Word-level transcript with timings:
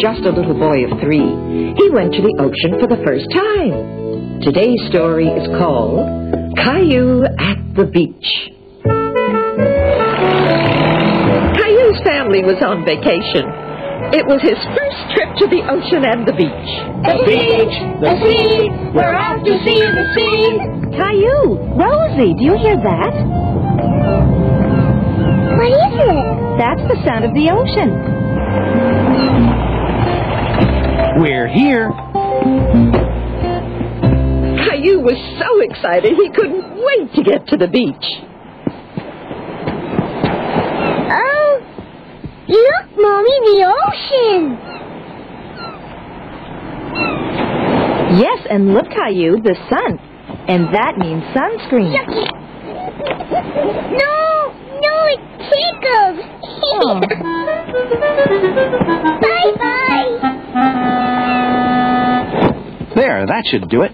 just 0.00 0.24
a 0.24 0.32
little 0.32 0.56
boy 0.56 0.88
of 0.88 0.98
three, 1.00 1.28
he 1.76 1.86
went 1.92 2.14
to 2.16 2.22
the 2.24 2.34
ocean 2.40 2.80
for 2.80 2.88
the 2.88 2.96
first 3.04 3.28
time. 3.36 4.40
Today's 4.40 4.80
story 4.88 5.28
is 5.28 5.44
called 5.60 6.08
Caillou 6.56 7.28
at 7.28 7.60
the 7.76 7.84
Beach. 7.84 8.28
Caillou's 11.60 12.00
family 12.00 12.40
was 12.40 12.56
on 12.64 12.80
vacation. 12.88 13.44
It 14.16 14.24
was 14.24 14.40
his 14.40 14.56
first 14.72 15.00
trip 15.12 15.30
to 15.36 15.46
the 15.52 15.68
ocean 15.68 16.00
and 16.08 16.24
the 16.24 16.32
beach. 16.32 16.70
The 17.04 17.20
beach, 17.28 17.76
the 18.00 18.12
sea, 18.24 18.72
we're 18.96 19.12
off 19.12 19.44
to 19.44 19.54
see 19.68 19.84
the 19.84 20.06
sea. 20.16 20.48
Caillou, 20.96 21.76
Rosie, 21.76 22.32
do 22.40 22.42
you 22.48 22.56
hear 22.56 22.80
that? 22.80 23.12
What 25.60 25.72
is 25.76 25.94
it? 26.08 26.24
That's 26.56 26.84
the 26.88 26.98
sound 27.04 27.28
of 27.28 27.36
the 27.36 27.52
ocean. 27.52 28.29
We're 31.20 31.48
here. 31.48 31.90
Caillou 34.64 35.04
was 35.04 35.20
so 35.36 35.60
excited 35.60 36.16
he 36.16 36.30
couldn't 36.30 36.80
wait 36.80 37.12
to 37.12 37.22
get 37.22 37.46
to 37.48 37.58
the 37.58 37.68
beach. 37.68 38.22
Oh, 41.12 41.60
look, 42.48 42.86
Mommy, 42.96 43.38
the 43.52 43.68
ocean. 43.68 44.56
Yes, 48.18 48.46
and 48.48 48.72
look, 48.72 48.88
Caillou, 48.88 49.42
the 49.42 49.56
sun. 49.68 49.98
And 50.48 50.74
that 50.74 50.96
means 50.96 51.22
sunscreen. 51.36 51.92
No, 53.92 54.54
no, 54.80 55.04
it 55.12 55.20
tickles. 55.52 56.24
Oh. 56.82 56.98
Bye 62.90 62.94
bye. 62.94 63.00
There, 63.00 63.26
that 63.26 63.44
should 63.50 63.68
do 63.68 63.82
it. 63.82 63.92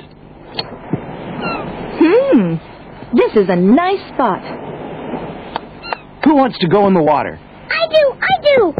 Hmm. 1.98 2.56
This 3.16 3.32
is 3.36 3.48
a 3.48 3.56
nice 3.56 4.00
spot. 4.12 4.42
Who 6.24 6.34
wants 6.34 6.58
to 6.58 6.68
go 6.68 6.86
in 6.88 6.94
the 6.94 7.02
water? 7.02 7.38
I 7.70 7.86
do, 7.88 8.12
I 8.18 8.40
do. 8.42 8.74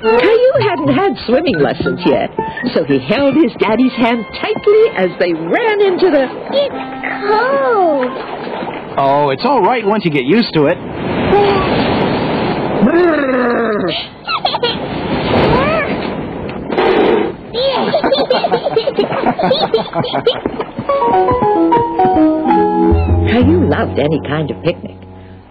Caillou 0.00 0.52
hadn't 0.66 0.94
had 0.94 1.12
swimming 1.26 1.58
lessons 1.60 2.00
yet, 2.06 2.30
so 2.72 2.84
he 2.84 2.98
held 2.98 3.34
his 3.36 3.52
daddy's 3.60 3.92
hand 3.92 4.24
tightly 4.40 4.88
as 4.96 5.10
they 5.20 5.34
ran 5.34 5.80
into 5.80 6.10
the... 6.10 6.24
It's 6.56 6.74
cold. 7.28 8.08
Oh, 8.96 9.30
it's 9.30 9.44
all 9.44 9.60
right 9.62 9.84
once 9.86 10.04
you 10.04 10.10
get 10.10 10.24
used 10.24 10.54
to 10.54 10.66
it. 10.66 10.78
Caillou 23.28 23.68
loved 23.68 23.98
any 23.98 24.20
kind 24.26 24.50
of 24.50 24.62
picnic, 24.62 24.96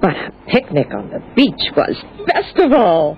but 0.02 0.16
a 0.16 0.32
picnic 0.48 0.88
on 0.94 1.10
the 1.10 1.20
beach 1.36 1.72
was 1.76 1.96
best 2.26 2.58
of 2.58 2.72
all. 2.74 3.18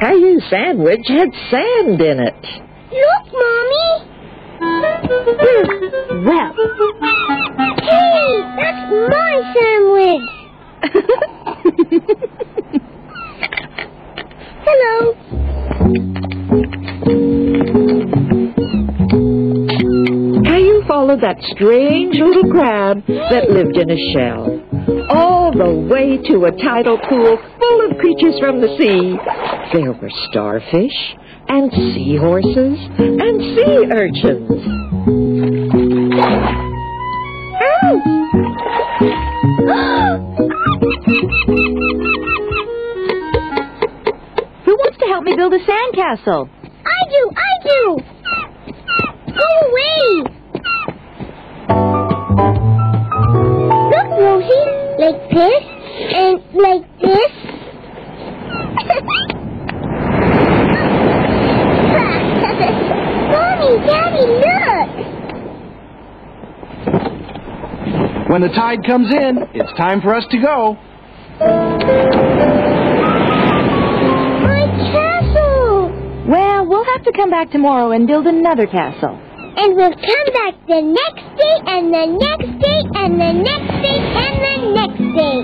Caillou's 0.00 0.42
sandwich 0.50 1.06
had 1.08 1.28
sand 1.50 2.00
in 2.00 2.18
it. 2.20 2.46
Look, 2.92 3.32
Mommy. 3.32 4.04
Hmm. 4.58 6.24
Well, 6.26 6.54
Hey, 7.82 8.42
that's 8.56 8.90
my 9.10 9.32
sandwich. 9.54 10.28
Followed 21.16 21.36
that 21.36 21.42
strange 21.54 22.14
little 22.16 22.50
crab 22.50 23.04
that 23.06 23.50
lived 23.50 23.76
in 23.76 23.90
a 23.90 24.12
shell. 24.12 24.60
All 25.10 25.52
the 25.52 25.72
way 25.90 26.18
to 26.30 26.44
a 26.44 26.52
tidal 26.52 26.98
pool 26.98 27.38
full 27.58 27.90
of 27.90 27.98
creatures 27.98 28.38
from 28.40 28.60
the 28.60 28.68
sea. 28.78 29.16
There 29.72 29.92
were 29.92 30.10
starfish 30.30 31.16
and 31.48 31.70
seahorses 31.72 32.78
and 32.98 33.40
sea 33.56 33.86
urchins. 33.92 34.50
who 44.64 44.74
wants 44.74 44.98
to 44.98 45.06
help 45.06 45.24
me 45.24 45.36
build 45.36 45.54
a 45.54 45.58
sandcastle? 45.58 46.48
I 46.84 47.08
do, 47.10 47.30
I 47.36 47.58
do. 47.64 47.98
Go 49.32 49.68
away. 49.68 50.35
Like 55.06 55.30
this 55.30 55.62
and 56.14 56.42
like 56.54 56.82
this. 57.00 57.32
Mommy, 63.30 63.70
Daddy, 63.86 64.26
look. 64.42 64.90
When 68.30 68.40
the 68.42 68.48
tide 68.48 68.84
comes 68.84 69.12
in, 69.12 69.38
it's 69.54 69.72
time 69.78 70.00
for 70.00 70.14
us 70.14 70.24
to 70.30 70.38
go. 70.38 70.76
My 74.42 74.66
castle. 74.90 75.92
Well, 76.28 76.66
we'll 76.66 76.84
have 76.84 77.04
to 77.04 77.12
come 77.12 77.30
back 77.30 77.52
tomorrow 77.52 77.92
and 77.92 78.08
build 78.08 78.26
another 78.26 78.66
castle. 78.66 79.20
And 79.58 79.76
we'll 79.76 79.94
come 79.94 80.32
back 80.34 80.54
the 80.66 80.82
next 80.82 81.36
day 81.38 81.60
and 81.66 81.94
the 81.94 82.06
next 82.18 82.55
and 82.94 83.20
the 83.20 83.32
next 83.32 83.82
day 83.82 83.98
and 83.98 84.36
the 84.44 84.56
next 84.74 84.98
day. 85.16 85.42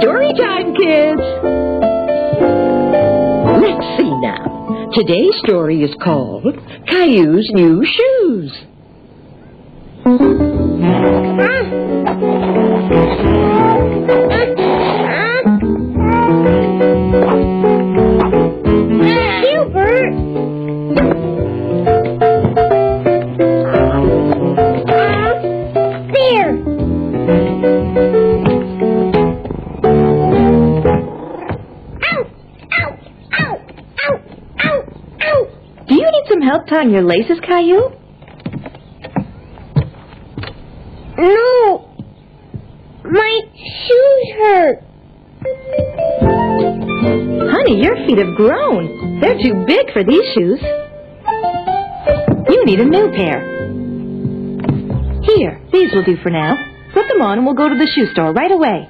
Story 0.00 0.32
time, 0.34 0.74
kids! 0.74 1.22
Let's 3.62 3.86
see 3.96 4.12
now. 4.20 4.90
Today's 4.94 5.36
story 5.44 5.82
is 5.82 5.94
called 6.02 6.54
Caillou's 6.88 7.50
New 7.54 7.84
Shoes. 7.84 8.52
Tying 36.76 36.90
your 36.90 37.02
laces, 37.02 37.38
Caillou? 37.40 37.90
No! 41.18 41.88
My 43.04 43.40
shoes 43.54 44.34
hurt. 44.36 44.78
Honey, 47.50 47.82
your 47.82 47.96
feet 48.06 48.18
have 48.18 48.36
grown. 48.36 49.20
They're 49.20 49.38
too 49.40 49.64
big 49.66 49.90
for 49.92 50.04
these 50.04 50.24
shoes. 50.34 50.60
You 52.50 52.64
need 52.66 52.80
a 52.80 52.84
new 52.84 53.10
pair. 53.12 53.40
Here, 55.22 55.62
these 55.72 55.92
will 55.94 56.04
do 56.04 56.16
for 56.22 56.30
now. 56.30 56.56
Put 56.92 57.08
them 57.08 57.22
on 57.22 57.38
and 57.38 57.46
we'll 57.46 57.54
go 57.54 57.68
to 57.68 57.74
the 57.74 57.90
shoe 57.94 58.06
store 58.12 58.32
right 58.32 58.52
away. 58.52 58.88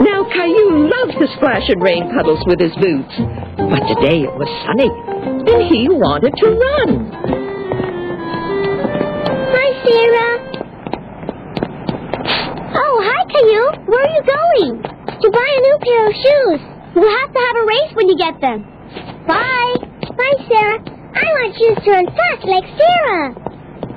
Now, 0.00 0.28
Caillou 0.30 0.88
loves 0.88 1.14
to 1.18 1.26
splash 1.36 1.68
in 1.68 1.80
rain 1.80 2.12
puddles 2.14 2.44
with 2.46 2.60
his 2.60 2.74
boots. 2.76 3.14
But 3.56 3.82
today 3.88 4.22
it 4.22 4.34
was 4.38 4.48
sunny, 4.64 4.90
and 5.48 5.62
he 5.64 5.88
wanted 5.88 6.34
to 6.36 6.46
run. 6.46 7.10
Hi, 9.54 9.68
Sarah. 9.80 10.34
Oh, 12.76 12.94
hi, 13.00 13.20
Caillou. 13.32 13.66
Where 13.88 14.04
are 14.04 14.12
you 14.12 14.22
going? 14.28 14.82
To 14.82 15.30
buy 15.30 15.48
a 15.48 15.60
new 15.60 15.78
pair 15.82 16.06
of 16.08 16.14
shoes. 16.14 16.60
We'll 16.94 17.10
have 17.20 17.32
to 17.32 17.40
have 17.40 17.56
a 17.56 17.64
race 17.66 17.92
when 17.94 18.08
you 18.08 18.16
get 18.16 18.40
them. 18.40 18.64
Bye. 19.26 19.74
Bye, 20.16 20.38
Sarah. 20.48 20.78
I 21.16 21.24
want 21.24 21.56
shoes 21.56 21.78
to 21.84 21.90
run 21.90 22.06
fast 22.06 22.44
like 22.44 22.64
Sarah. 22.76 23.34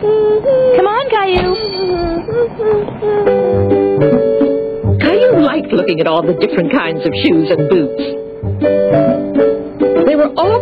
Mm-hmm. 0.02 0.76
Come 0.78 0.88
on, 0.88 1.10
Caillou. 1.10 1.56
Mm-hmm. 1.56 2.62
Caillou 5.02 5.42
liked 5.44 5.72
looking 5.74 6.00
at 6.00 6.08
all 6.08 6.24
the 6.26 6.34
different 6.34 6.72
kinds 6.72 7.06
of 7.06 7.14
shoes 7.24 7.50
and 7.52 7.70
boots. 7.70 8.02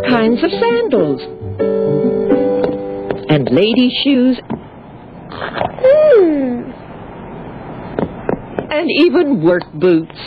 There 0.02 0.10
were 0.10 0.16
all 0.16 0.18
kinds 0.18 0.42
of 0.44 0.50
sandals, 0.50 1.20
and 3.28 3.48
lady 3.50 3.90
shoes, 4.02 4.40
Hmm. 5.82 6.70
and 8.70 8.90
even 8.90 9.42
work 9.42 9.64
boots. 9.74 10.18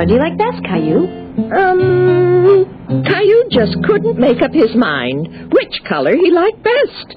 Which 0.00 0.08
color 0.08 0.18
do 0.18 0.24
you 0.24 0.30
like 0.30 0.38
best, 0.38 0.64
Caillou? 0.64 1.04
Um, 1.52 3.04
Caillou 3.04 3.44
just 3.50 3.76
couldn't 3.84 4.18
make 4.18 4.40
up 4.40 4.50
his 4.52 4.74
mind 4.74 5.52
which 5.52 5.82
color 5.86 6.16
he 6.16 6.30
liked 6.30 6.62
best. 6.62 7.16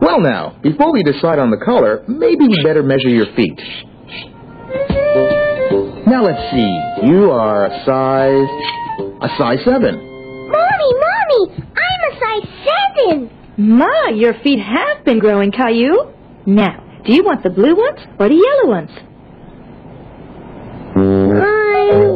Well, 0.00 0.20
now, 0.20 0.56
before 0.62 0.92
we 0.92 1.02
decide 1.02 1.40
on 1.40 1.50
the 1.50 1.56
color, 1.56 2.04
maybe 2.06 2.46
we 2.46 2.62
better 2.62 2.84
measure 2.84 3.08
your 3.08 3.26
feet. 3.34 3.58
Now, 6.06 6.22
let's 6.22 6.48
see. 6.52 7.08
You 7.08 7.32
are 7.32 7.66
a 7.66 7.84
size. 7.84 8.48
a 9.20 9.28
size 9.36 9.58
7. 9.64 9.82
Mommy, 9.82 10.90
Mommy, 11.02 11.64
I'm 11.74 12.00
a 12.06 12.20
size 12.20 12.48
seven. 12.68 13.30
Ma, 13.56 14.10
your 14.14 14.34
feet 14.44 14.60
have 14.60 15.04
been 15.04 15.18
growing, 15.18 15.50
Caillou. 15.50 16.12
Now, 16.46 17.02
do 17.04 17.12
you 17.12 17.24
want 17.24 17.42
the 17.42 17.50
blue 17.50 17.74
ones 17.74 17.98
or 18.20 18.28
the 18.28 18.36
yellow 18.36 18.70
ones? 18.70 18.90
I 20.98 21.00
want 21.00 22.02
the 22.02 22.08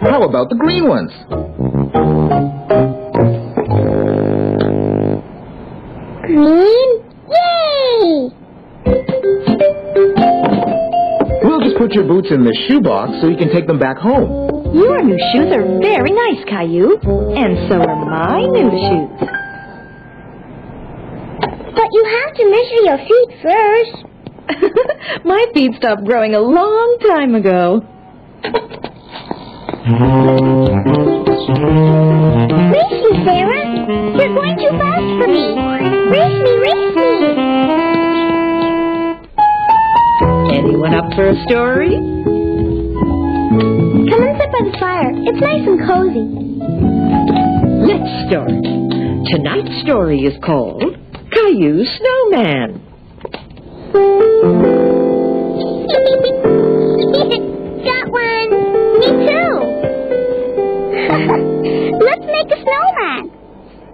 How 0.00 0.22
about 0.22 0.48
the 0.50 0.56
green 0.58 0.88
ones? 0.88 1.12
green. 6.36 6.90
Yay! 7.32 8.30
We'll 11.42 11.60
just 11.60 11.76
put 11.78 11.92
your 11.92 12.04
boots 12.04 12.28
in 12.30 12.44
the 12.44 12.54
shoebox 12.68 13.20
so 13.20 13.28
you 13.28 13.36
can 13.36 13.52
take 13.52 13.66
them 13.66 13.78
back 13.78 13.96
home. 13.96 14.74
Your 14.74 15.02
new 15.02 15.16
shoes 15.32 15.48
are 15.54 15.64
very 15.80 16.12
nice, 16.12 16.44
Caillou. 16.44 16.98
And 17.32 17.68
so 17.70 17.80
are 17.80 18.04
my 18.04 18.40
new 18.44 18.68
shoes. 18.68 19.10
But 21.72 21.88
you 21.92 22.02
have 22.04 22.34
to 22.34 22.44
measure 22.50 22.82
your 22.84 22.98
feet 22.98 23.30
first. 23.42 24.15
my 25.24 25.46
feet 25.54 25.74
stopped 25.76 26.04
growing 26.04 26.34
a 26.34 26.40
long 26.40 26.98
time 27.02 27.34
ago. 27.34 27.82
Race 31.66 32.98
me, 33.04 33.12
Sarah. 33.24 33.64
You're 34.16 34.34
going 34.34 34.56
too 34.58 34.72
fast 34.78 35.08
for 35.18 35.28
me. 35.28 35.54
Race 36.10 36.38
me, 36.42 36.52
race 36.58 36.94
me. 36.96 37.12
Anyone 40.58 40.94
up 40.94 41.12
for 41.14 41.28
a 41.30 41.36
story? 41.46 41.94
Come 44.10 44.22
and 44.22 44.36
sit 44.38 44.50
by 44.52 44.62
the 44.62 44.76
fire. 44.78 45.10
It's 45.14 45.40
nice 45.40 45.66
and 45.66 45.78
cozy. 45.86 46.26
Let's 47.86 48.10
start. 48.26 48.50
Tonight's 49.30 49.82
story 49.82 50.20
is 50.20 50.34
called 50.44 50.82
Caillou 51.32 51.84
Snowman. 51.84 52.85
Got 57.86 58.08
one. 58.08 58.48
Me 59.00 59.08
too. 59.28 59.52
Let's 62.00 62.24
make 62.24 62.48
a 62.48 62.58
snowman. 62.64 63.30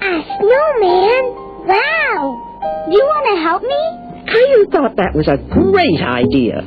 A 0.00 0.22
snowman? 0.38 1.24
Wow. 1.66 2.38
Do 2.86 2.92
you 2.94 3.04
want 3.04 3.26
to 3.30 3.36
help 3.42 3.62
me? 3.62 3.82
Caillou 4.32 4.66
thought 4.70 4.96
that 4.96 5.14
was 5.14 5.26
a 5.28 5.36
great 5.50 6.00
idea, 6.00 6.62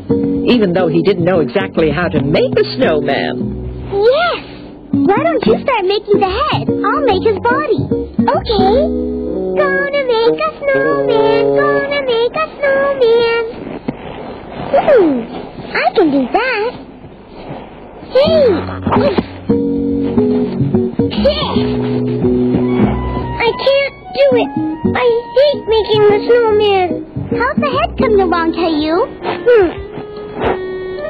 even 0.46 0.74
though 0.74 0.88
he 0.88 1.02
didn't 1.02 1.24
know 1.24 1.40
exactly 1.40 1.90
how 1.90 2.08
to 2.10 2.22
make 2.22 2.52
a 2.60 2.64
snowman. 2.76 3.90
Yes. 3.92 4.44
Why 4.92 5.18
don't 5.24 5.46
you 5.46 5.56
start 5.64 5.86
making 5.86 6.20
the 6.20 6.30
head? 6.30 6.68
I'll 6.68 7.06
make 7.08 7.24
his 7.24 7.40
body. 7.40 7.80
Okay. 8.28 8.76
Gonna 9.56 10.04
make 10.04 10.36
a 10.36 10.52
snowman. 10.60 11.56
Gonna 11.56 12.02
make 12.06 12.36
a 12.36 12.46
snowman. 12.60 13.44
Hmm. 14.76 15.45
I 15.76 15.92
can 15.94 16.08
do 16.10 16.24
that. 16.32 16.72
Hey. 18.16 18.48
I 23.36 23.50
can't 23.60 23.96
do 24.16 24.28
it. 24.40 24.50
I 24.96 25.06
hate 25.36 25.62
making 25.68 26.02
the 26.08 26.20
snowman. 26.24 26.88
How's 27.36 27.58
the 27.60 27.68
head 27.76 27.92
coming 28.00 28.22
along, 28.22 28.54
Caillou? 28.54 29.04
Hmm. 29.20 29.70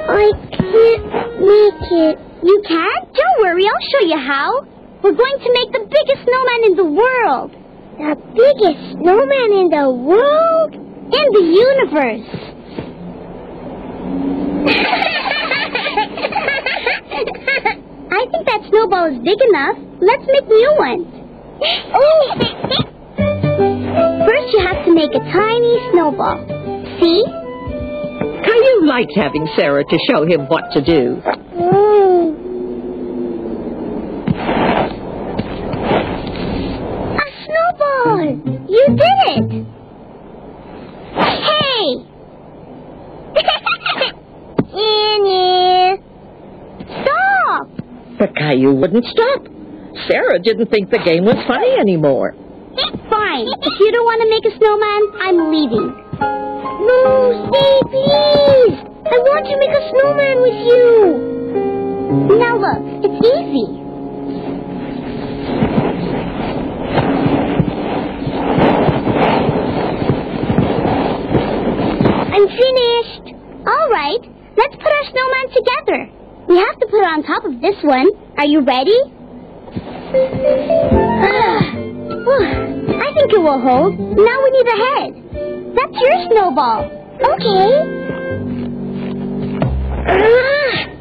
I 0.10 0.34
can't 0.50 1.06
make 1.46 1.86
it. 1.92 2.18
You 2.42 2.62
can't? 2.68 3.14
Don't 3.14 3.38
worry, 3.42 3.66
I'll 3.70 3.88
show 3.92 4.02
you 4.08 4.18
how. 4.18 4.66
We're 5.04 5.14
going 5.14 5.40
to 5.46 5.50
make 5.54 5.72
the 5.74 5.86
biggest 5.86 6.26
snowman 6.26 6.64
in 6.66 6.76
the 6.76 6.90
world. 6.90 7.52
The 7.98 8.16
biggest 8.34 8.98
snowman 8.98 9.52
in 9.62 9.70
the 9.70 9.90
world? 9.94 10.74
In 10.74 11.26
the 11.38 11.46
universe. 11.54 12.55
I 18.16 18.26
think 18.32 18.46
that 18.48 18.62
snowball 18.70 19.06
is 19.14 19.20
big 19.24 19.40
enough. 19.50 19.78
Let's 20.02 20.26
make 20.28 20.48
new 20.48 20.76
ones. 20.78 21.08
Oh! 21.94 22.36
First, 24.26 24.54
you 24.54 24.60
have 24.66 24.86
to 24.86 24.94
make 24.94 25.14
a 25.14 25.20
tiny 25.20 25.80
snowball. 25.92 26.40
See? 27.00 27.24
Caillou 28.44 28.86
liked 28.88 29.14
having 29.16 29.48
Sarah 29.56 29.84
to 29.84 29.98
show 30.10 30.26
him 30.26 30.48
what 30.48 30.72
to 30.74 30.82
do. 30.82 31.22
Mm. 31.56 32.36
A 37.18 37.28
snowball! 37.46 38.26
You 38.70 38.86
did 38.96 39.18
it! 39.28 39.66
Hey! 41.46 41.86
Annie! 44.76 46.02
Stop! 47.02 47.68
Caillou 48.56 48.74
wouldn't 48.80 49.04
stop. 49.06 49.44
Sarah 50.08 50.40
didn't 50.40 50.72
think 50.72 50.90
the 50.90 51.00
game 51.04 51.26
was 51.26 51.36
funny 51.46 51.76
anymore. 51.76 52.34
It's 52.72 53.04
fine. 53.12 53.48
If 53.52 53.80
you 53.80 53.92
don't 53.92 54.08
want 54.08 54.24
to 54.24 54.30
make 54.32 54.48
a 54.48 54.56
snowman, 54.56 55.02
I'm 55.20 55.52
leaving. 55.52 55.92
No, 56.88 57.36
stay, 57.52 57.76
please! 57.92 58.80
I 59.12 59.18
want 59.28 59.44
to 59.52 59.60
make 59.60 59.76
a 59.76 59.84
snowman 59.92 60.40
with 60.40 60.60
you! 60.72 60.88
Now 62.40 62.56
look, 62.56 62.80
it's 63.04 63.20
easy. 63.28 63.68
I'm 72.32 72.48
finished. 72.48 73.36
All 73.68 73.90
right, 73.92 74.24
let's 74.56 74.76
put 74.76 74.92
our 74.96 75.06
snowman 75.12 75.48
together. 75.52 76.25
We 76.48 76.58
have 76.58 76.80
to 76.80 76.86
put 76.86 77.02
it 77.02 77.10
on 77.10 77.24
top 77.24 77.46
of 77.46 77.60
this 77.62 77.76
one. 77.82 78.08
Are 78.38 78.46
you 78.46 78.62
ready? 78.62 78.96
I 82.96 83.10
think 83.14 83.34
it 83.34 83.42
will 83.42 83.60
hold. 83.60 83.98
Now 83.98 84.44
we 84.44 84.52
need 84.52 84.68
a 84.68 84.78
head. 84.86 85.10
That's 85.76 85.98
your 86.00 86.16
snowball. 86.30 86.86
Okay. 87.18 87.70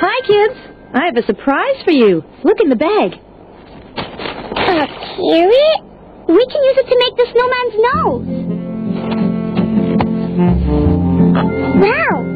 Hi, 0.00 0.16
kids. 0.26 0.56
I 0.94 1.06
have 1.06 1.16
a 1.16 1.24
surprise 1.24 1.82
for 1.84 1.92
you. 1.92 2.22
Look 2.44 2.60
in 2.60 2.68
the 2.68 2.76
bag. 2.76 3.14
A 3.96 4.86
carrot? 5.16 5.80
We 6.28 6.46
can 6.46 6.62
use 6.62 6.78
it 6.78 6.86
to 6.88 6.96
make 7.00 7.16
the 7.16 7.26
snowman's 7.32 7.76
nose. 7.88 8.26
Wow. 11.80 12.31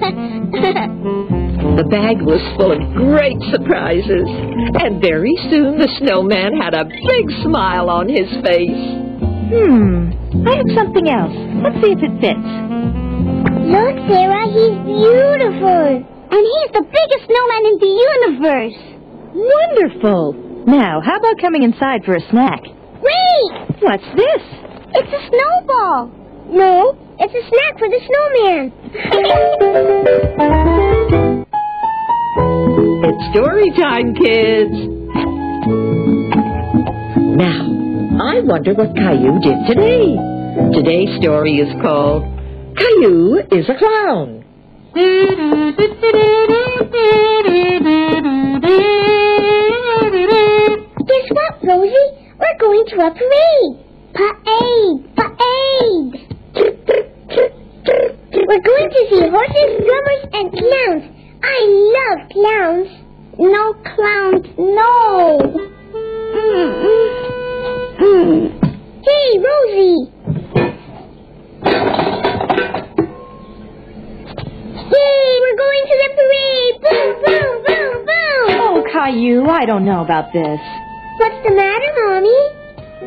The 1.60 1.84
bag 1.86 2.20
was 2.24 2.40
full 2.56 2.72
of 2.72 2.80
great 2.96 3.36
surprises, 3.52 4.26
and 4.80 5.00
very 5.00 5.36
soon 5.48 5.78
the 5.78 5.88
snowman 6.00 6.56
had 6.56 6.74
a 6.74 6.84
big 6.84 7.26
smile 7.44 7.88
on 7.88 8.08
his 8.08 8.26
face. 8.42 8.84
Hmm. 9.52 10.10
I 10.44 10.56
have 10.56 10.70
something 10.74 11.06
else. 11.08 11.36
Let's 11.62 11.78
see 11.84 11.92
if 11.94 12.02
it 12.02 12.14
fits. 12.18 12.48
Look, 13.70 13.96
Sarah, 14.08 14.46
he's 14.50 14.76
beautiful. 14.82 15.84
And 16.04 16.42
he's 16.42 16.70
the 16.74 16.84
biggest 16.84 17.22
snowman 17.28 17.62
in 17.70 17.76
the 17.78 17.92
universe. 17.92 18.78
Wonderful. 19.36 20.64
Now, 20.66 21.00
how 21.00 21.16
about 21.16 21.40
coming 21.40 21.62
inside 21.62 22.04
for 22.04 22.16
a 22.16 22.24
snack? 22.30 22.60
Wait! 23.00 23.52
What's 23.80 24.08
this? 24.16 24.42
It's 24.96 25.12
a 25.12 25.22
snowball. 25.28 26.10
No, 26.50 26.98
it's 27.20 27.34
a 27.34 27.42
snack 27.48 27.78
for 27.78 27.88
the 27.88 28.00
snowman. 28.08 28.72
It's 33.04 33.22
story 33.32 33.70
time, 33.78 34.14
kids. 34.14 34.76
Now, 37.36 37.60
I 38.24 38.40
wonder 38.40 38.74
what 38.74 38.94
Caillou 38.96 39.40
did 39.40 39.66
today. 39.68 40.16
Today's 40.72 41.20
story 41.20 41.56
is 41.56 41.72
called 41.82 42.24
Caillou 42.76 43.40
is 43.52 43.68
a 43.68 43.76
Clown. 43.78 44.44
Guess 51.06 51.26
what, 51.30 51.54
Rosie? 51.64 52.08
We're 52.38 52.58
going 52.58 52.84
to 52.86 52.96
a 52.96 53.10
parade. 53.10 53.76
Parade. 54.14 55.09
We're 58.50 58.58
going 58.58 58.90
to 58.90 59.06
see 59.08 59.22
horses, 59.30 59.78
drummers, 59.86 60.26
and 60.32 60.50
clowns. 60.50 61.04
I 61.40 61.58
love 61.94 62.18
clowns. 62.32 62.90
No 63.38 63.74
clowns, 63.94 64.46
no. 64.58 65.38
Mm-hmm. 67.94 68.50
Hey, 69.06 69.38
Rosie. 69.38 70.10
Yay, 74.90 75.30
we're 75.40 75.56
going 75.56 75.84
to 75.86 75.94
the 76.02 76.10
parade. 76.18 76.74
Boom, 76.82 77.10
boom, 77.24 77.54
boom, 77.64 77.94
boom. 78.04 78.50
Oh, 78.58 78.82
Caillou, 78.92 79.46
I 79.46 79.64
don't 79.64 79.84
know 79.84 80.02
about 80.02 80.32
this. 80.32 80.58
What's 81.18 81.40
the 81.46 81.54
matter, 81.54 81.92
Mommy? 82.02 82.40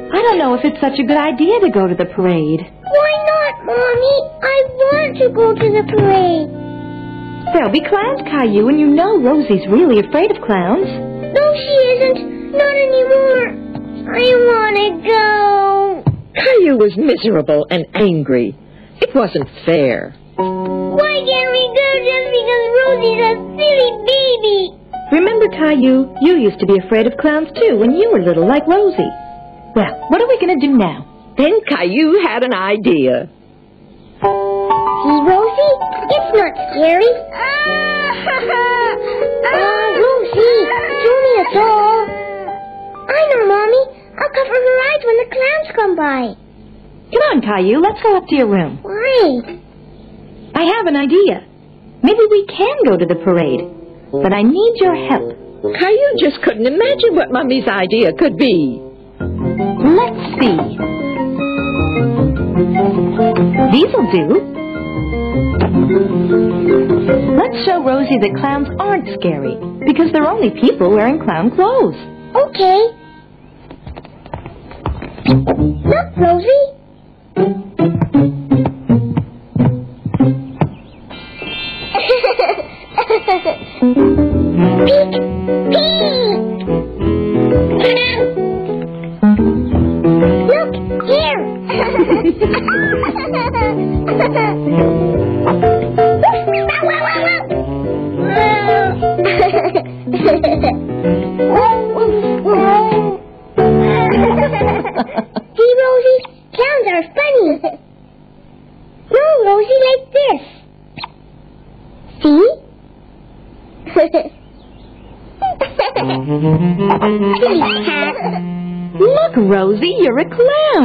I 0.09 0.21
don't 0.21 0.37
know 0.37 0.53
if 0.53 0.63
it's 0.63 0.79
such 0.79 0.97
a 0.99 1.03
good 1.03 1.17
idea 1.17 1.59
to 1.59 1.69
go 1.69 1.85
to 1.85 1.95
the 1.95 2.05
parade. 2.05 2.61
Why 2.61 3.11
not, 3.17 3.22
Mommy? 3.65 4.15
I 4.43 4.55
want 4.75 5.17
to 5.23 5.29
go 5.31 5.53
to 5.55 5.67
the 5.71 5.83
parade. 5.87 6.49
There'll 7.53 7.71
be 7.71 7.83
clowns, 7.83 8.21
Caillou, 8.27 8.67
and 8.67 8.79
you 8.79 8.87
know 8.87 9.19
Rosie's 9.21 9.67
really 9.67 9.99
afraid 9.99 10.31
of 10.31 10.41
clowns. 10.43 10.87
No, 10.87 11.45
she 11.55 11.75
isn't. 11.95 12.51
Not 12.51 12.75
anymore. 12.75 13.47
I 14.09 14.23
want 14.47 14.75
to 14.79 14.89
go. 15.07 16.03
Caillou 16.35 16.77
was 16.77 16.95
miserable 16.97 17.65
and 17.69 17.85
angry. 17.93 18.55
It 19.01 19.13
wasn't 19.15 19.47
fair. 19.65 20.15
Why 20.35 21.13
can't 21.23 21.51
we 21.55 21.63
go 21.71 21.89
just 22.03 22.27
because 22.35 22.65
Rosie's 22.83 23.21
a 23.21 23.33
silly 23.59 23.91
baby? 24.07 24.59
Remember, 25.11 25.47
Caillou, 25.55 26.15
you 26.21 26.37
used 26.37 26.59
to 26.59 26.65
be 26.65 26.77
afraid 26.83 27.07
of 27.07 27.17
clowns 27.19 27.47
too 27.59 27.77
when 27.77 27.91
you 27.95 28.11
were 28.11 28.21
little, 28.23 28.47
like 28.47 28.67
Rosie. 28.67 29.13
Well, 29.75 29.93
what 30.09 30.21
are 30.21 30.27
we 30.27 30.39
going 30.39 30.59
to 30.59 30.67
do 30.67 30.73
now? 30.75 31.05
Then 31.37 31.59
Caillou 31.69 32.19
had 32.25 32.43
an 32.43 32.53
idea. 32.53 33.29
See, 35.73 35.79
Rosie? 35.79 36.13
It's 36.13 36.29
not 36.37 36.53
scary. 36.73 37.11
oh, 39.45 39.87
Rosie, 39.99 40.59
it's 40.93 41.05
only 41.13 41.33
a 41.39 41.45
doll. 41.53 41.99
I 43.09 43.21
know, 43.33 43.43
Mommy. 43.47 43.83
I'll 44.13 44.29
cover 44.29 44.53
her 44.53 44.77
eyes 44.89 45.01
when 45.05 45.17
the 45.17 45.29
clowns 45.33 45.69
come 45.75 45.95
by. 45.95 46.21
Come 47.11 47.23
on, 47.31 47.41
Caillou, 47.41 47.81
let's 47.81 48.01
go 48.01 48.17
up 48.17 48.27
to 48.27 48.35
your 48.35 48.47
room. 48.47 48.79
Why? 48.81 49.59
I 50.55 50.63
have 50.77 50.85
an 50.87 50.95
idea. 50.95 51.45
Maybe 52.03 52.19
we 52.29 52.45
can 52.45 52.77
go 52.85 52.97
to 52.97 53.05
the 53.05 53.15
parade, 53.23 53.61
but 54.11 54.33
I 54.33 54.41
need 54.43 54.73
your 54.75 54.95
help. 55.09 55.37
Caillou 55.63 56.17
just 56.19 56.41
couldn't 56.43 56.67
imagine 56.67 57.15
what 57.15 57.31
Mummy's 57.31 57.67
idea 57.67 58.13
could 58.13 58.37
be. 58.37 58.81
Let's 59.19 60.39
see. 60.39 60.57
These'll 63.71 64.11
do. 64.11 64.62
Let's 67.37 67.65
show 67.65 67.83
Rosie 67.83 68.17
that 68.19 68.33
clowns 68.39 68.67
aren't 68.79 69.07
scary 69.19 69.55
because 69.85 70.11
they're 70.11 70.29
only 70.29 70.49
people 70.61 70.89
wearing 70.91 71.19
clown 71.19 71.51
clothes. 71.51 71.95
Okay. 72.35 72.79
Look, 75.27 76.17
Rosie. 76.17 76.82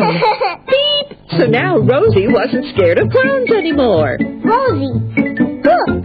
Beep! 0.09 1.19
So 1.39 1.47
now 1.47 1.79
Rosie 1.79 2.29
wasn't 2.29 2.67
scared 2.75 2.99
of 2.99 3.11
clowns 3.11 3.51
anymore. 3.51 4.19
Rosie, 4.21 4.93
look. 5.63 6.05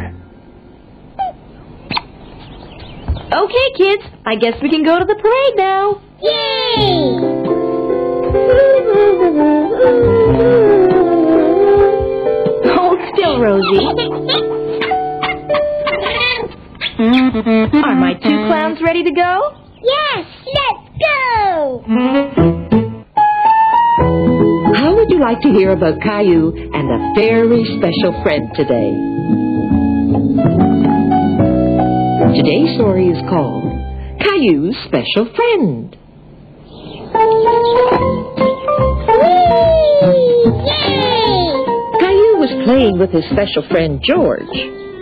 Okay, 3.33 3.67
kids, 3.77 4.03
I 4.25 4.35
guess 4.35 4.53
we 4.61 4.69
can 4.69 4.83
go 4.83 4.99
to 4.99 5.05
the 5.05 5.15
parade 5.15 5.55
now. 5.55 6.01
Yay! 6.21 7.43
Hold 12.75 12.99
still, 13.13 13.39
Rosie. 13.39 13.87
Are 17.83 17.95
my 17.95 18.13
two 18.13 18.47
clowns 18.47 18.79
ready 18.83 19.03
to 19.03 19.11
go? 19.11 19.57
Yes, 19.81 20.25
let's 20.45 20.89
go! 20.99 21.83
Mm-hmm. 21.89 22.82
How 24.03 24.95
would 24.95 25.09
you 25.09 25.19
like 25.19 25.39
to 25.41 25.49
hear 25.49 25.71
about 25.71 26.01
Caillou 26.01 26.51
and 26.73 26.91
a 26.91 27.13
very 27.15 27.63
special 27.77 28.11
friend 28.23 28.49
today? 28.55 28.91
Today's 32.35 32.75
story 32.75 33.07
is 33.07 33.21
called 33.29 33.63
Caillou's 34.19 34.75
Special 34.87 35.25
Friend. 35.35 35.95
Whee! 39.13 40.51
Yay! 40.67 41.47
Caillou 41.99 42.35
was 42.43 42.51
playing 42.65 42.99
with 42.99 43.11
his 43.11 43.23
special 43.31 43.63
friend 43.69 44.01
George. 44.03 44.51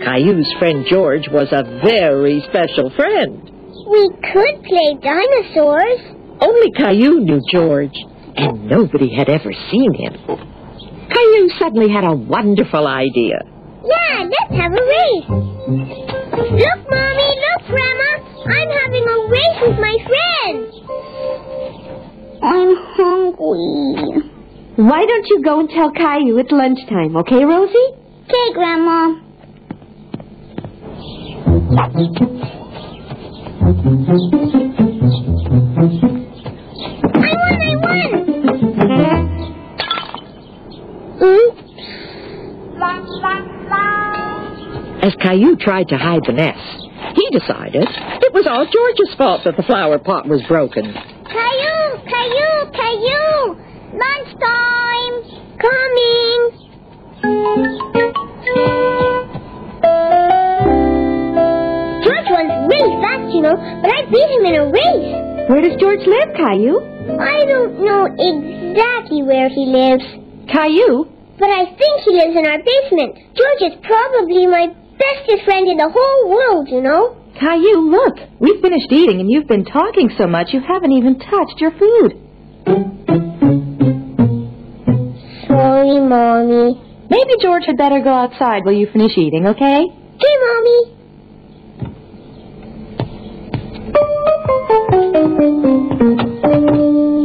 Caillou's 0.04 0.52
friend 0.60 0.86
George 0.88 1.26
was 1.32 1.48
a 1.50 1.64
very 1.84 2.40
special 2.48 2.90
friend. 2.94 3.50
We 3.90 4.10
could 4.32 4.62
play 4.62 4.94
dinosaurs. 5.02 6.00
Only 6.40 6.70
Caillou 6.76 7.20
knew 7.20 7.40
George, 7.50 7.94
and 8.36 8.68
nobody 8.68 9.14
had 9.14 9.28
ever 9.28 9.52
seen 9.70 9.92
him. 9.94 10.14
Caillou 11.10 11.48
suddenly 11.58 11.90
had 11.90 12.04
a 12.04 12.14
wonderful 12.14 12.86
idea. 12.86 13.42
Yeah, 13.84 14.24
let's 14.24 14.54
have 14.60 14.72
a 14.72 14.82
race. 14.82 15.28
Look, 15.28 16.80
Mommy, 16.90 17.28
look, 17.42 17.62
Grandma. 17.68 18.10
I'm 18.44 18.70
having 18.70 19.04
a 19.06 19.18
race 19.28 19.58
with 19.62 19.78
my 19.78 19.96
friends. 20.08 20.72
I'm 22.42 22.74
hungry. 22.96 24.30
Why 24.76 25.04
don't 25.04 25.26
you 25.28 25.42
go 25.44 25.60
and 25.60 25.68
tell 25.68 25.90
Caillou 25.92 26.38
it's 26.38 26.50
lunchtime, 26.50 27.16
okay, 27.16 27.44
Rosie? 27.44 27.94
Okay, 28.24 28.52
Grandma. 28.54 29.20
As 45.32 45.38
Caillou 45.38 45.56
tried 45.56 45.88
to 45.88 45.96
hide 45.96 46.20
the 46.26 46.34
mess, 46.34 46.60
he 47.16 47.24
decided 47.32 47.88
it 47.88 48.34
was 48.34 48.46
all 48.46 48.68
George's 48.68 49.16
fault 49.16 49.40
that 49.46 49.56
the 49.56 49.62
flower 49.62 49.98
pot 49.98 50.28
was 50.28 50.42
broken. 50.44 50.92
Caillou! 50.92 52.04
Caillou! 52.04 52.68
Caillou! 52.68 53.56
Lunchtime! 53.96 55.16
Coming! 55.56 56.40
George 62.04 62.28
runs 62.28 62.52
really 62.68 62.96
fast, 63.00 63.32
you 63.32 63.40
know, 63.40 63.56
but 63.56 63.88
I 63.88 64.04
beat 64.12 64.30
him 64.36 64.44
in 64.44 64.54
a 64.60 64.68
race. 64.68 65.48
Where 65.48 65.62
does 65.64 65.80
George 65.80 66.04
live, 66.04 66.36
Caillou? 66.36 66.76
I 67.16 67.46
don't 67.48 67.80
know 67.80 68.04
exactly 68.04 69.22
where 69.22 69.48
he 69.48 69.64
lives, 69.64 70.04
Caillou? 70.52 71.08
but 71.38 71.50
I 71.50 71.64
think 71.74 71.94
he 72.04 72.12
lives 72.12 72.36
in 72.36 72.46
our 72.46 72.58
basement. 72.62 73.16
George 73.34 73.72
is 73.72 73.78
probably 73.82 74.46
my 74.46 74.68
bestest 75.02 75.44
friend 75.44 75.68
in 75.68 75.76
the 75.76 75.88
whole 75.88 76.30
world, 76.30 76.68
you 76.68 76.80
know. 76.82 77.16
Caillou, 77.38 77.90
look. 77.90 78.16
We've 78.40 78.60
finished 78.60 78.90
eating 78.90 79.20
and 79.20 79.30
you've 79.30 79.48
been 79.48 79.64
talking 79.64 80.10
so 80.18 80.26
much 80.26 80.48
you 80.52 80.60
haven't 80.60 80.92
even 80.92 81.18
touched 81.18 81.58
your 81.58 81.72
food. 81.72 82.18
Sorry, 85.48 86.00
Mommy. 86.00 86.80
Maybe 87.10 87.32
George 87.42 87.64
had 87.66 87.76
better 87.76 88.00
go 88.00 88.10
outside 88.10 88.64
while 88.64 88.74
you 88.74 88.86
finish 88.92 89.12
eating, 89.16 89.46
okay? 89.46 89.84
Hey, 90.20 90.34
Mommy. 90.40 90.96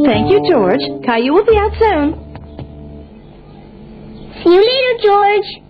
Thank 0.05 0.31
you, 0.31 0.39
George. 0.49 0.81
Caillou 1.05 1.33
will 1.33 1.45
be 1.45 1.57
out 1.57 1.73
soon. 1.79 2.13
See 4.43 4.53
you 4.53 4.61
later, 4.61 4.93
George. 5.03 5.66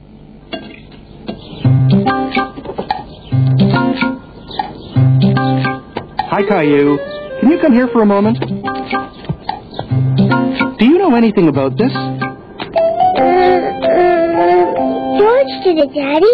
Hi, 6.38 6.46
Caillou. 6.46 7.00
Can 7.39 7.50
you 7.50 7.58
come 7.60 7.74
here 7.74 7.88
for 7.88 8.03
a 8.03 8.06
moment? 8.06 8.38
Do 10.77 10.86
you 10.86 11.00
know 11.00 11.15
anything 11.15 11.48
about 11.48 11.75
this? 11.79 11.91
Uh, 11.91 11.98
uh, 11.98 13.17
George 15.17 15.50
did 15.63 15.79
it, 15.82 15.89
Daddy. 15.96 16.29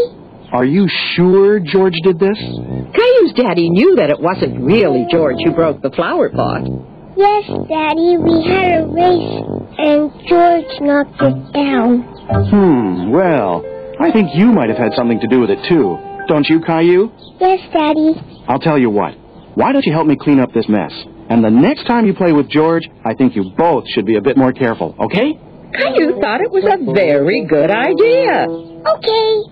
Are 0.52 0.66
you 0.66 0.90
sure 1.16 1.62
George 1.62 1.94
did 2.04 2.20
this? 2.20 2.36
Caillou's 2.38 3.32
daddy 3.38 3.70
knew 3.70 3.96
that 3.96 4.10
it 4.10 4.20
wasn't 4.20 4.60
really 4.60 5.06
George 5.10 5.38
who 5.46 5.54
broke 5.54 5.82
the 5.82 5.92
flower 5.92 6.28
pot. 6.30 6.68
Yes, 7.16 7.48
Daddy. 7.70 8.18
We 8.20 8.44
had 8.44 8.84
a 8.84 8.88
race, 8.92 9.40
and 9.88 10.12
George 10.28 10.82
knocked 10.82 11.22
it 11.22 11.54
down. 11.54 12.04
Hmm, 12.52 13.10
well, 13.10 13.64
I 14.02 14.12
think 14.12 14.36
you 14.36 14.52
might 14.52 14.68
have 14.68 14.78
had 14.78 14.92
something 14.98 15.22
to 15.22 15.28
do 15.28 15.40
with 15.40 15.50
it 15.50 15.60
too. 15.70 15.98
Don't 16.28 16.50
you, 16.50 16.60
Caillou? 16.60 17.10
Yes, 17.40 17.62
Daddy. 17.72 18.16
I'll 18.50 18.60
tell 18.60 18.78
you 18.78 18.90
what. 18.90 19.23
Why 19.56 19.72
don't 19.72 19.86
you 19.86 19.94
help 19.94 20.08
me 20.08 20.16
clean 20.20 20.40
up 20.40 20.52
this 20.54 20.68
mess? 20.68 20.92
And 21.30 21.44
the 21.44 21.50
next 21.50 21.86
time 21.86 22.06
you 22.06 22.14
play 22.14 22.34
with 22.34 22.50
George, 22.50 22.84
I 23.06 23.14
think 23.14 23.36
you 23.36 23.52
both 23.56 23.86
should 23.94 24.06
be 24.06 24.18
a 24.18 24.22
bit 24.22 24.36
more 24.36 24.52
careful, 24.52 24.96
okay? 25.00 25.34
Caillou 25.74 26.20
thought 26.20 26.42
it 26.42 26.52
was 26.52 26.66
a 26.66 26.78
very 26.94 27.46
good 27.46 27.70
idea. 27.70 28.50
Okay. 28.50 29.44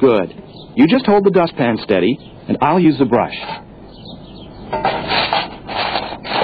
Good. 0.00 0.76
You 0.76 0.86
just 0.86 1.04
hold 1.04 1.24
the 1.24 1.30
dustpan 1.30 1.78
steady, 1.82 2.16
and 2.48 2.56
I'll 2.62 2.80
use 2.80 2.98
the 2.98 3.04
brush. 3.04 3.36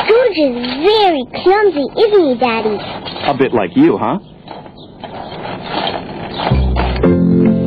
George 0.09 0.37
is 0.37 0.57
very 0.85 1.25
clumsy, 1.41 1.87
isn't 1.97 2.25
he, 2.29 2.35
Daddy? 2.37 2.77
A 3.29 3.35
bit 3.37 3.53
like 3.53 3.71
you, 3.77 3.97
huh? 3.97 4.19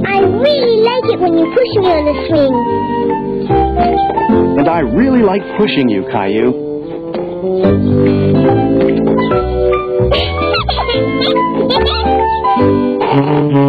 I 0.05 0.19
really 0.21 0.77
like 0.81 1.05
it 1.09 1.19
when 1.19 1.37
you 1.37 1.45
push 1.53 1.71
me 1.81 1.89
on 1.89 2.05
the 2.05 2.27
swing. 2.29 2.88
I 4.69 4.81
really 4.81 5.23
like 5.23 5.41
pushing 5.57 5.89
you, 5.89 6.05
Caillou. 6.11 6.67